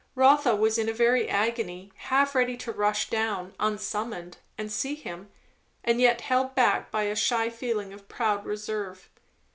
[0.15, 5.29] Rotha was in a very agony, half ready to rush down, unsummoned, and see him;
[5.83, 9.11] and yet held back by a shy feeling of proud reserve.